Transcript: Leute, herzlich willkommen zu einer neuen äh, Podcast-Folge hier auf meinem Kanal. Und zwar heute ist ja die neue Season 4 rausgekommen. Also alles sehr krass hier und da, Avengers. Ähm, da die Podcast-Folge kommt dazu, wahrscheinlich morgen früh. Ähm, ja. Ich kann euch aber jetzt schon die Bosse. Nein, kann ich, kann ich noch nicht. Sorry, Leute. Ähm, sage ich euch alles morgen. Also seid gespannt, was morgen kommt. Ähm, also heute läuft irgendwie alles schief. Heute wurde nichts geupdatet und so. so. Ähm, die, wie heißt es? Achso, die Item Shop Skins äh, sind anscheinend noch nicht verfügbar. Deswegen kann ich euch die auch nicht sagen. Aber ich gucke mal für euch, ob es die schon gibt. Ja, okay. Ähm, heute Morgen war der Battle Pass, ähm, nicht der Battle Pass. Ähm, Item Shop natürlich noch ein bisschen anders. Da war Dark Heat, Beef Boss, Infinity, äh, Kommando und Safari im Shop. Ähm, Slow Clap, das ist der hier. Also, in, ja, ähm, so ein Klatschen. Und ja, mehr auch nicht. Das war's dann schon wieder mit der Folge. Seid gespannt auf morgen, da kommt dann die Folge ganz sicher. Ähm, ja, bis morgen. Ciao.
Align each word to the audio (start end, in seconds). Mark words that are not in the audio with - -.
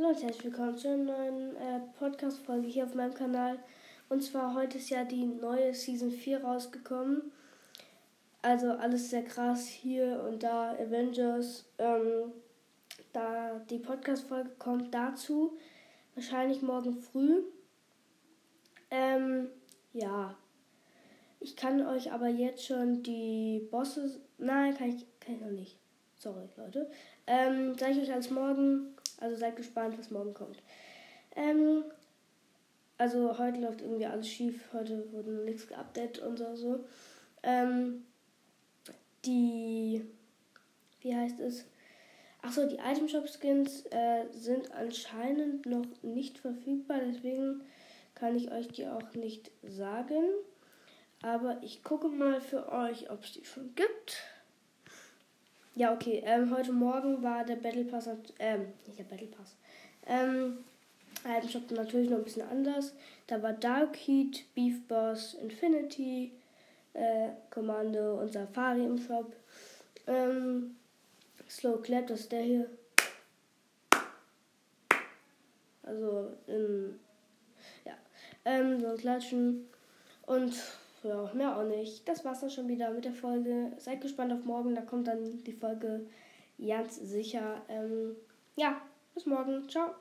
Leute, 0.00 0.26
herzlich 0.26 0.44
willkommen 0.44 0.76
zu 0.76 0.86
einer 0.86 1.02
neuen 1.02 1.56
äh, 1.56 1.80
Podcast-Folge 1.98 2.68
hier 2.68 2.84
auf 2.84 2.94
meinem 2.94 3.14
Kanal. 3.14 3.58
Und 4.08 4.22
zwar 4.22 4.54
heute 4.54 4.78
ist 4.78 4.90
ja 4.90 5.02
die 5.02 5.26
neue 5.26 5.74
Season 5.74 6.12
4 6.12 6.44
rausgekommen. 6.44 7.32
Also 8.40 8.70
alles 8.70 9.10
sehr 9.10 9.24
krass 9.24 9.66
hier 9.66 10.24
und 10.28 10.44
da, 10.44 10.70
Avengers. 10.74 11.64
Ähm, 11.78 12.30
da 13.12 13.58
die 13.68 13.80
Podcast-Folge 13.80 14.50
kommt 14.60 14.94
dazu, 14.94 15.58
wahrscheinlich 16.14 16.62
morgen 16.62 17.00
früh. 17.00 17.42
Ähm, 18.92 19.48
ja. 19.94 20.36
Ich 21.40 21.56
kann 21.56 21.84
euch 21.84 22.12
aber 22.12 22.28
jetzt 22.28 22.64
schon 22.64 23.02
die 23.02 23.66
Bosse. 23.68 24.20
Nein, 24.38 24.76
kann 24.76 24.90
ich, 24.90 25.06
kann 25.18 25.34
ich 25.34 25.40
noch 25.40 25.50
nicht. 25.50 25.76
Sorry, 26.20 26.48
Leute. 26.56 26.88
Ähm, 27.26 27.76
sage 27.76 27.94
ich 27.94 28.02
euch 28.02 28.12
alles 28.12 28.30
morgen. 28.30 28.94
Also 29.20 29.36
seid 29.36 29.56
gespannt, 29.56 29.98
was 29.98 30.10
morgen 30.10 30.34
kommt. 30.34 30.62
Ähm, 31.34 31.84
also 32.96 33.38
heute 33.38 33.60
läuft 33.60 33.80
irgendwie 33.80 34.06
alles 34.06 34.28
schief. 34.28 34.72
Heute 34.72 35.10
wurde 35.12 35.30
nichts 35.44 35.66
geupdatet 35.68 36.18
und 36.20 36.38
so. 36.38 36.54
so. 36.56 36.84
Ähm, 37.42 38.04
die, 39.24 40.04
wie 41.00 41.14
heißt 41.14 41.40
es? 41.40 41.64
Achso, 42.42 42.66
die 42.66 42.76
Item 42.76 43.08
Shop 43.08 43.28
Skins 43.28 43.84
äh, 43.90 44.26
sind 44.30 44.72
anscheinend 44.72 45.66
noch 45.66 45.86
nicht 46.02 46.38
verfügbar. 46.38 47.00
Deswegen 47.06 47.62
kann 48.14 48.36
ich 48.36 48.50
euch 48.52 48.68
die 48.68 48.86
auch 48.86 49.14
nicht 49.14 49.50
sagen. 49.62 50.24
Aber 51.22 51.58
ich 51.62 51.82
gucke 51.82 52.08
mal 52.08 52.40
für 52.40 52.70
euch, 52.70 53.10
ob 53.10 53.24
es 53.24 53.32
die 53.32 53.44
schon 53.44 53.74
gibt. 53.74 54.22
Ja, 55.78 55.92
okay. 55.92 56.20
Ähm, 56.26 56.52
heute 56.52 56.72
Morgen 56.72 57.22
war 57.22 57.44
der 57.44 57.54
Battle 57.54 57.84
Pass, 57.84 58.08
ähm, 58.40 58.66
nicht 58.84 58.98
der 58.98 59.04
Battle 59.04 59.28
Pass. 59.28 59.54
Ähm, 60.08 60.64
Item 61.24 61.48
Shop 61.48 61.70
natürlich 61.70 62.10
noch 62.10 62.18
ein 62.18 62.24
bisschen 62.24 62.48
anders. 62.48 62.94
Da 63.28 63.40
war 63.44 63.52
Dark 63.52 63.94
Heat, 63.94 64.44
Beef 64.56 64.88
Boss, 64.88 65.34
Infinity, 65.34 66.32
äh, 66.94 67.28
Kommando 67.50 68.20
und 68.20 68.32
Safari 68.32 68.86
im 68.86 68.98
Shop. 68.98 69.32
Ähm, 70.08 70.74
Slow 71.48 71.80
Clap, 71.80 72.08
das 72.08 72.22
ist 72.22 72.32
der 72.32 72.42
hier. 72.42 72.70
Also, 75.84 76.32
in, 76.48 76.98
ja, 77.84 77.94
ähm, 78.44 78.80
so 78.80 78.88
ein 78.88 78.96
Klatschen. 78.96 79.68
Und 80.26 80.54
ja, 81.02 81.30
mehr 81.34 81.56
auch 81.56 81.64
nicht. 81.64 82.08
Das 82.08 82.24
war's 82.24 82.40
dann 82.40 82.50
schon 82.50 82.68
wieder 82.68 82.90
mit 82.90 83.04
der 83.04 83.12
Folge. 83.12 83.72
Seid 83.78 84.00
gespannt 84.00 84.32
auf 84.32 84.44
morgen, 84.44 84.74
da 84.74 84.82
kommt 84.82 85.06
dann 85.06 85.42
die 85.44 85.52
Folge 85.52 86.06
ganz 86.58 86.96
sicher. 86.96 87.62
Ähm, 87.68 88.16
ja, 88.56 88.80
bis 89.14 89.26
morgen. 89.26 89.68
Ciao. 89.68 89.94